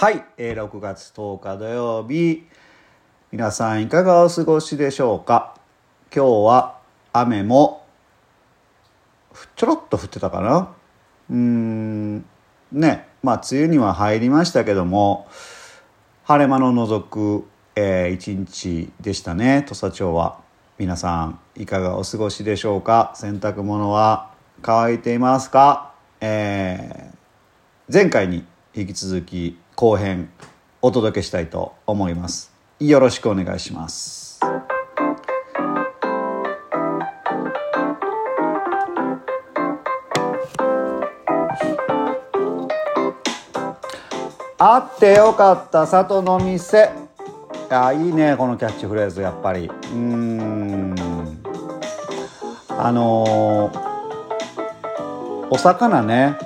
[0.00, 2.46] はい、えー6月10日土曜日。
[3.32, 5.56] 皆さんいかがお過ごしでしょうか？
[6.14, 6.78] 今日は
[7.12, 7.84] 雨も
[9.56, 10.72] ちょろっと降ってたかな？
[11.28, 12.24] うーん
[12.70, 15.26] ねまあ梅雨には入りましたけども
[16.22, 17.44] 晴れ間の除く、
[17.74, 19.64] えー一日でしたね。
[19.66, 20.38] 土佐町は。
[20.78, 23.10] 皆さんいかがお過ごしでしょうか？
[23.16, 28.46] 洗濯物は乾いていますか、えー前回に
[28.76, 30.28] 引き続き後編
[30.82, 32.50] お届けしたいと思います。
[32.80, 34.40] よろしくお願いします。
[44.58, 46.90] あってよかった里の店。
[47.70, 49.70] あいいねこのキャッチフレーズやっぱり。
[49.92, 50.96] うん。
[52.70, 53.88] あのー
[55.50, 56.36] お魚ね。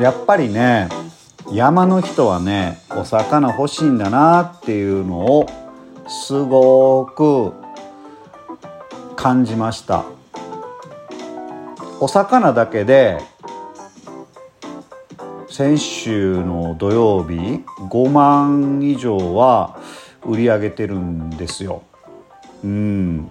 [0.00, 0.88] やっぱりね
[1.52, 5.48] 山の人はねお魚欲しいんだなっていうのを
[6.08, 7.52] すごく
[9.16, 10.04] 感じました。
[12.00, 13.18] お魚だけで
[15.48, 19.80] 先週の土曜日5万以上は
[20.24, 21.82] 売り上げてるんですよ。
[22.62, 23.30] うん。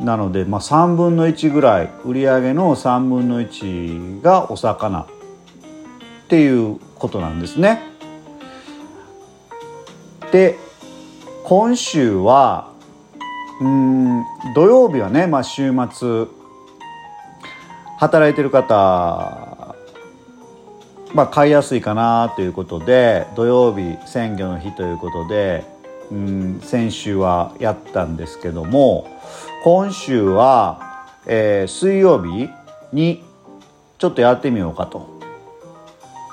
[0.00, 5.06] なので、まあ、3分の1ぐらい売り上げの3分の1がお魚。
[6.24, 7.80] っていうことなんですね。
[10.32, 10.56] で
[11.44, 12.72] 今週は
[13.60, 16.26] うん土曜日はね、まあ、週末
[17.98, 19.74] 働いてる方
[21.14, 25.64] まあ買いやすいかなということで土曜日鮮魚の日ということで
[26.10, 29.06] うん先週はやったんですけども
[29.62, 32.50] 今週は、えー水曜日
[32.92, 33.22] に
[33.98, 35.13] ちょっとやってみようかと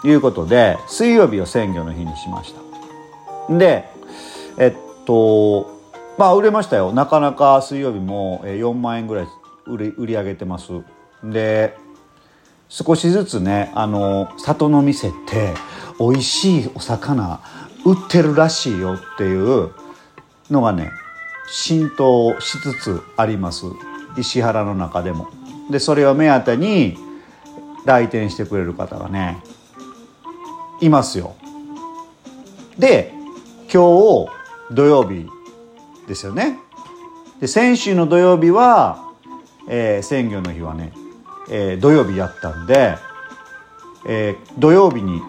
[0.03, 3.57] いうことで水曜日を鮮魚の日にしました。
[3.57, 3.89] で
[4.57, 5.79] えっと
[6.17, 6.91] まあ売れましたよ。
[6.91, 9.27] なかなか水曜日も4万円ぐらい
[9.65, 10.71] 売り売り上げてます。
[11.23, 11.77] で
[12.69, 15.53] 少しずつねあの里の店って
[15.99, 17.41] 美味しいお魚
[17.85, 19.71] 売ってるらしいよっていう
[20.49, 20.91] のがね
[21.49, 23.65] 浸透しつつあります。
[24.17, 25.29] 石原の中でも。
[25.69, 26.97] でそれを目当てに
[27.85, 29.41] 来店してくれる方がね
[30.81, 31.35] いますよ
[32.77, 33.13] で
[33.71, 34.29] 今日
[34.71, 35.27] 土曜日
[36.07, 36.57] ですよね
[37.39, 39.13] で先週の土曜日は、
[39.67, 40.91] えー鮮魚の日はね、
[41.49, 42.97] えー土曜日やったんで、
[44.07, 45.21] えー土曜日に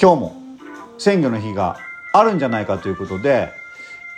[0.00, 0.36] 今日も
[0.98, 1.76] 鮮魚の日が
[2.12, 3.50] あるんじゃないかということで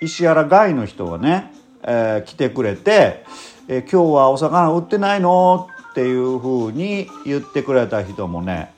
[0.00, 3.24] 石原外の人がね、えー来てくれて、
[3.68, 8.72] えー今日はお魚売ってないの?」っていうふうに言ってくれた人もね、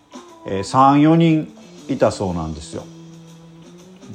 [0.46, 1.52] えー34人
[1.88, 2.84] いたそうなんですよ。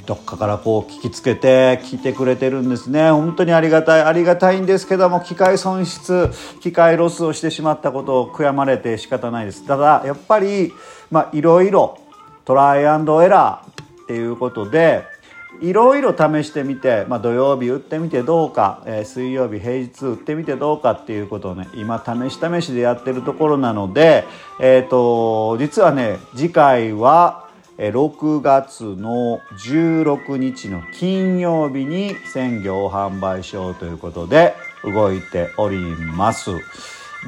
[0.05, 6.31] どっかからこう聞きつけて聞いてくれてるんですね本当にありがたいありがたいんですけども機械損失
[6.61, 10.73] 機械ロスをしてしまったことを悔やまれて仕方ないですただやっぱり
[11.11, 11.99] まあいろいろ
[12.43, 15.05] トライアンドエラーっていうことで
[15.61, 24.25] いろいろ試してみて、まあ、土曜日打ってみてどうか、えー水曜日平日打ってみてどうかっていうことをね今試し試しでやってるところなので、
[24.61, 34.53] えー、と実はね次回は6月の16日の金曜日に鮮魚を販売しようということで
[34.83, 36.51] 動いております。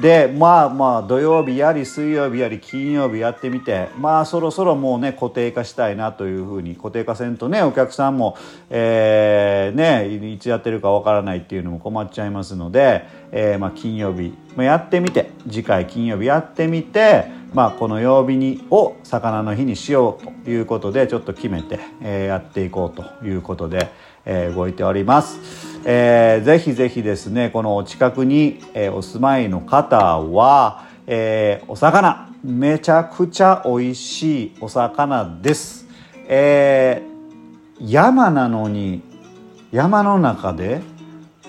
[0.00, 8.38] でまあまあ土曜日やり水曜日やり金曜日やってみてまあそろそろもうね固定化したいなというふうに固定化せんとねお客さんも、
[8.70, 23.90] えーねいつやってるかわからないっていうのも困っちゃいますので、えーまあ、金曜日、まあ、やってみて次回金曜日やってみて、まあ、この曜日にを魚の日にしようということでちょっと決めて、えーやっていこうということで、
[24.24, 25.38] えー動いております。
[25.84, 35.86] えーぜひぜひですねこのお近くに、えーお住まいの方は、えーお魚めちゃくちゃ美味しいお魚です。
[36.28, 37.12] えー
[37.80, 39.02] 山なのに
[39.72, 40.80] 山の中で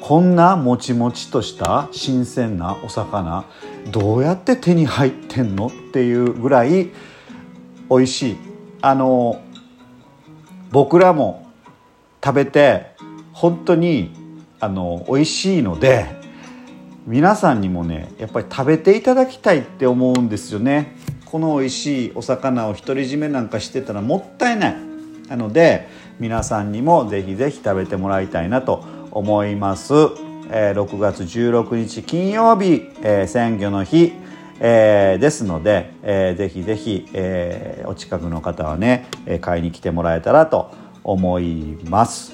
[0.01, 3.45] こんなもちもちとした新鮮なお魚
[3.91, 6.89] どうやって手に入ってんのっていうぐらい
[7.89, 8.37] 美味しい
[8.81, 9.41] あの
[10.71, 11.42] 僕らも
[12.23, 12.95] 食べて
[13.33, 14.13] 本当に
[14.59, 16.05] あの美味しいので
[17.05, 20.95] 皆さんにもねやっぱり食べていただきたいって思うんですよね。
[21.25, 24.75] この美味しいお魚を独り占めなんかしてたらもったいない。
[25.27, 25.89] なので
[26.19, 29.93] 皆さんにもぜひぜひ食べてもらいたいなと思います、
[30.51, 34.13] えー6月16日金曜日、えー鮮魚の日、
[34.59, 42.33] えー、ですので、えー、ぜひぜひ、えー、お近くの方はね、え買いに来てもらえたらと思います思います。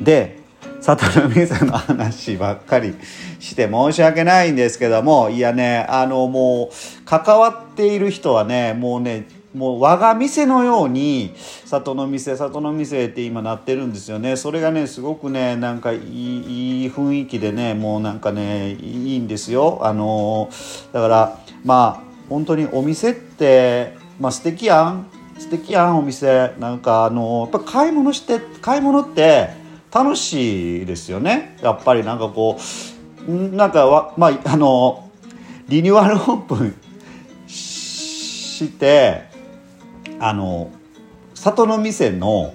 [0.00, 0.38] で
[0.80, 2.94] 里の水の話ばっかり
[3.40, 11.32] して申し訳ないんですけどもいやねあのもう関わっている人はねもうねもう我が店のように
[11.64, 14.36] 里の店里の店って今なってるんですよね。
[14.36, 19.78] それがねすごくねなんかいいいい雰囲気でねもうなんかねいいんですよ。
[19.80, 20.50] あの
[20.92, 25.06] だからまあ本当にお店ってまあ素敵やん。
[25.38, 26.54] 素敵やんお店。
[26.58, 29.50] なんかあのやっぱ買い物して買い物って
[29.92, 31.56] 楽しいですよね。
[31.62, 32.58] やっぱりなんかこ
[33.28, 35.10] うなんかわまああの
[35.68, 36.74] リニューアルオープン
[37.46, 39.24] して
[40.18, 40.70] あの
[41.34, 42.54] 里の店の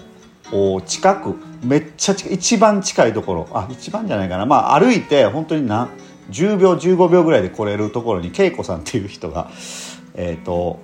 [0.85, 3.49] 近くめっちゃ近い一番近いところ。
[3.53, 4.45] あ一番じゃないかな。
[4.45, 5.89] まあ歩いて本当にな
[6.31, 9.49] 10秒15秒ぐらいで来れるところに恵子さんっていう人が
[10.15, 10.79] えっ、ー、と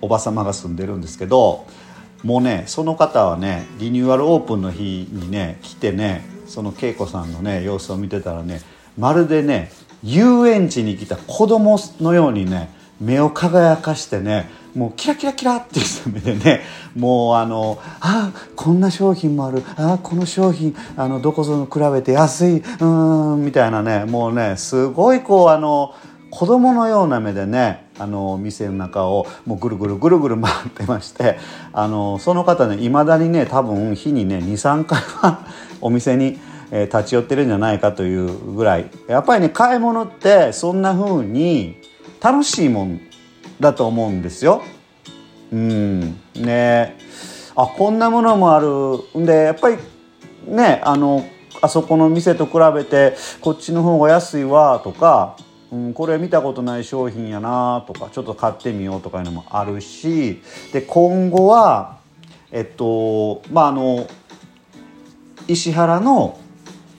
[0.00, 1.66] おば様が住んでるんですけど
[2.22, 8.60] もうねその方はねリニューアルオープンの日にね来てねその恵子さんのね様子を見てたらね
[8.96, 9.70] まるでね
[10.02, 16.62] 遊園地に来た子供のようにね目を輝かしてねもうキラキラキラっていう目でね
[16.96, 25.94] もうあのあこんな商品もあるあこの商品あのどこぞの比べて安いうんみたいなねもうねすごいこうあの
[26.30, 31.38] 子供のような目でねあの店の中をもうぐるぐるぐるぐる回ってまして
[31.72, 35.46] あのその方ねいまだにね多分日にね23回は
[35.80, 36.38] お店に、
[36.70, 38.90] えー、立ち寄ってるんじゃないかというぐらい。
[39.08, 41.76] やっぱりね買い物ってそんな風に
[42.20, 43.00] 楽しいもん
[43.60, 44.62] だと思うんですよ。
[45.52, 46.00] うん。
[46.34, 46.96] ね。
[47.56, 48.68] あこんなものもある
[49.18, 49.78] んでやっぱり
[50.46, 51.28] ねあの
[51.60, 55.36] あそこの店と比べてこっちの方が安いわとか、
[55.70, 60.40] うん、これ見たことない商品やなとかちょっと買ってみようとかいうのもあるし
[60.72, 61.98] で今後は
[62.50, 64.08] えっとまああの
[65.46, 66.38] 石原の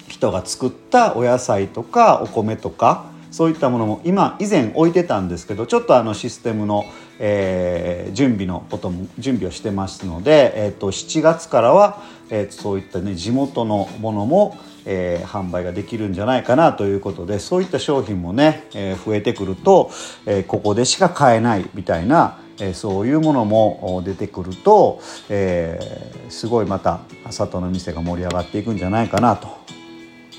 [0.08, 6.86] 人が作ったお野菜とかお米とかそういったものも今以前置いてたんですけどちょっとあのシステムの、
[7.20, 19.92] えー、準備のことも準備をしてますので、えーと、7月からは、えー、そういったね地元のものも、えー、販売ができるんじゃないかなということでそういった商品もね、えー、増えてくると、
[20.26, 27.00] えー、ここでしか買えないみたいなえそういうものも出てくると、えー、すごいまた
[27.30, 29.48] 里の店が盛り上がっていくんじゃないかなと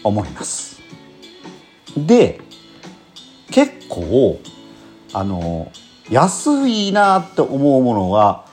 [0.05, 0.81] 思います。
[1.97, 2.41] で
[3.51, 4.41] 結構
[5.13, 5.71] あの
[6.09, 8.45] 安いなって思うものが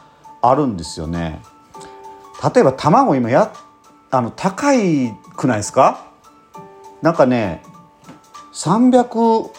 [0.41, 1.41] あるんですよね。
[2.53, 3.53] 例えば卵今や
[4.11, 6.07] あの高いくないですか？
[7.01, 7.63] なんかね
[8.53, 9.51] 330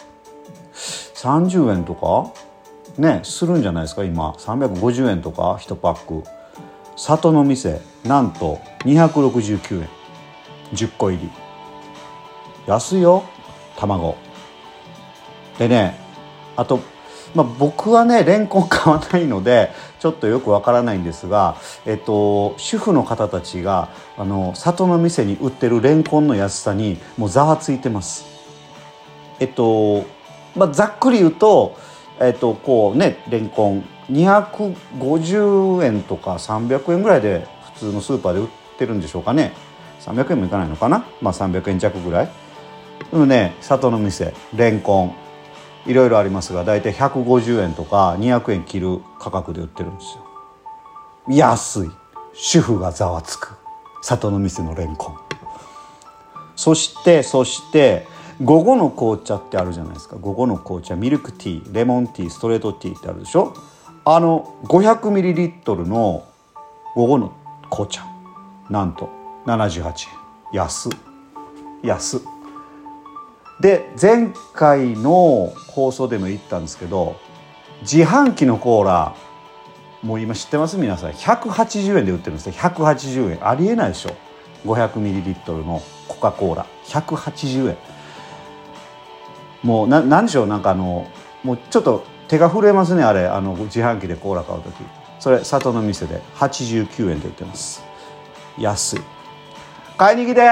[1.73, 2.33] 円とか？
[2.99, 4.05] ねするんじゃないですか？
[4.05, 6.29] 今350円とか1パック。
[6.97, 9.89] 里の店なんと269円。
[10.73, 11.31] 10個入り。
[12.67, 13.23] 安いよ
[13.77, 14.17] 卵。
[15.59, 15.99] でね
[16.57, 16.81] あと、
[17.35, 28.27] まあ、僕はねレンコン 買わないのでちょっとよくわからないんですが、えっと、主婦の方たちがあの里の店に売ってるレンコンの安さにもうざわついてます。
[29.41, 30.05] えっと
[30.57, 31.77] まあ、ざっくり言うと、
[32.19, 38.49] えっと、こうねレンコン250円とか300円ぐらいで普通のスーパーで売っ
[38.79, 39.53] てるんでしょうかね。
[40.01, 42.31] 300円もいかないのかな、まあ、300円弱ぐらい。
[43.11, 45.28] でもね里の店レンコン
[45.89, 50.25] いろいろありますが大体150円とか200円切る価格で売ってるんですよ。
[51.29, 51.91] 安い。
[52.35, 53.57] 主婦がざわつく。
[54.03, 55.17] 里の店のレンコン。
[56.57, 58.07] そしてそして
[58.43, 60.17] 午後の紅茶ってあるじゃないですか。
[60.17, 63.55] 午後の紅茶ミルクティーレモンティーストレートティーってあるでしょ。
[64.05, 66.27] あの 500ml の
[66.95, 67.33] 午後の
[67.71, 68.05] 紅茶。
[68.69, 69.09] なんと
[69.47, 69.95] 78円。
[70.53, 70.91] 安
[71.83, 72.38] 安
[73.61, 77.17] で前回の放送でも言ったんですけど
[77.83, 79.17] 自販機のコーラ
[80.03, 80.77] もう今知ってます？
[80.77, 81.11] 皆さん。
[81.11, 83.49] 180円で売ってるんですよ180円。
[83.49, 84.11] ありえないでしょ。
[84.65, 86.67] 500ml のコカ・コーラ。
[86.85, 87.77] 180円。
[89.65, 90.47] もうな何でしょう？
[90.47, 91.11] なんかあの
[91.43, 93.27] もうちょっと手が震えますねあれ。
[93.27, 94.73] あの自販機でコーラ買う時。
[95.19, 96.23] それ里の店で。
[96.37, 97.83] 89円で売ってます。
[98.57, 99.01] 安い。
[99.97, 100.49] 買いに来て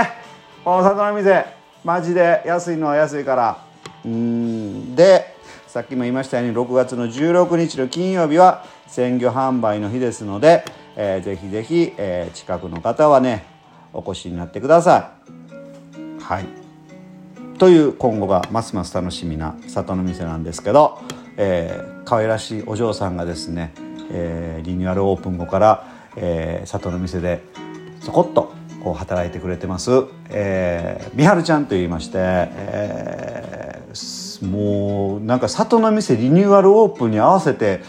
[0.65, 1.56] この里の店。
[1.87, 3.59] マジで安いのは安いから。
[4.05, 4.97] うん。
[4.97, 5.37] で
[5.69, 10.65] さっきも言いましたように6月の16日の金曜日は鮮魚販売の日ですので、
[10.97, 13.45] えー、ぜひぜひ、えー、近くの方はね
[13.93, 15.13] お越しになってくださ
[16.19, 16.23] い。
[16.23, 16.47] はい。
[17.57, 21.01] という今後がますます楽しみな里の店なんですけど、
[21.37, 23.73] えー、可愛らしいお嬢さんがですね、
[24.11, 27.45] えー、リニューアルオープン後から、えー、里の店で
[28.01, 28.46] そこっと
[28.83, 29.91] こう働いてくれてます、
[30.29, 37.81] えー、みはるちゃんと言いまして、えー、もうなんか里の店リニューアルオープンに合わせて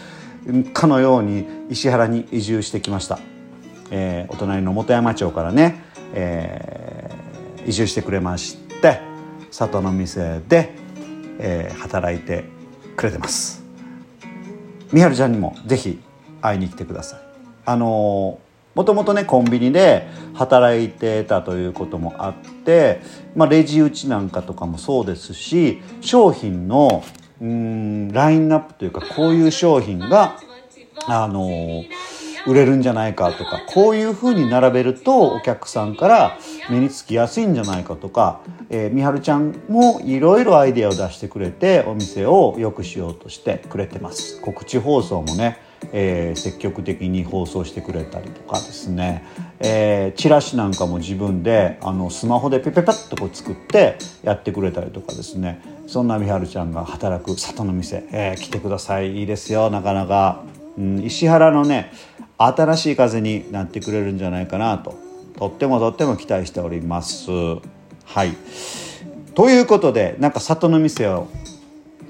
[0.72, 3.18] かのように石原に移住してきました、
[3.90, 5.82] えー、お隣の本山町からね、
[6.14, 9.00] えー、移住してくれまして
[9.50, 10.72] 里の店で、
[11.38, 12.44] えー、働いて
[12.96, 13.62] くれてます。
[14.92, 16.00] みはるちゃんにもぜひ
[16.40, 17.20] 会いに来てください。
[17.66, 18.40] あの
[18.78, 23.00] もともとねコンビニで働いてたということもあって、
[23.34, 27.02] まあ、レジ打ちなんかとかもそうですし商品の
[27.40, 30.38] うんラインナップというかこういう商品が
[31.08, 31.82] あの
[32.46, 36.38] 売れるんじゃないかとかこういうふうに並べるとお客さんから
[36.70, 44.40] 目につきやすいんじゃないかとか、えー、みはるちゃんもいろいろアイデアを出してくれてお店を良くしようとしてくれてます。
[44.40, 49.24] 告知放送もね、えー、積極的に放送してくれたりとかですね、
[49.60, 55.62] えー、チラシなんかも自分であのスマホでペペペッとこう作ってやってくれたりとかですね。
[55.86, 59.20] そんなみはるちゃんが働く里の店、えー、来てください。
[59.20, 60.44] いいですよなかなか、
[60.76, 61.92] うん、石原のね
[62.36, 64.96] 新しい風になってくれるんじゃないかなと。
[65.38, 67.30] とってもとっても期待しております。
[67.30, 68.36] はい。
[69.34, 71.28] ということでなんか里の店を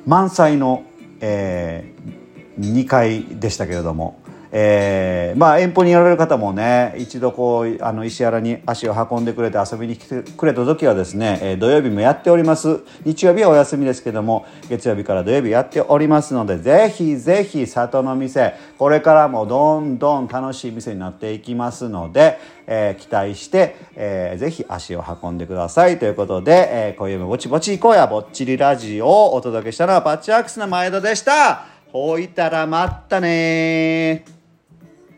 [0.06, 0.82] 満載の、
[1.20, 2.17] えー、
[2.58, 4.18] 2階でしたけれども。
[4.50, 12.80] えー、まあ遠方にやられる方もね一度こうあの石原に足を運んでくれて遊びに来てくれた時はですね、えー、土曜日もやっております。
[13.04, 25.98] 日曜日はお休みですけども月曜日から土曜日やっておりますのでぜひぜひ里の店これからもどんどん楽しい店になっていきますので、えー、期待して、えー、ぜひ足を運んでください。
[25.98, 28.06] ということで、えー、今夜もぼちぼち行こうや。
[28.06, 31.77] ぼっちりラジオをお届けしたのはパッチワークスの前田でした。
[31.92, 34.37] ほいたらまったね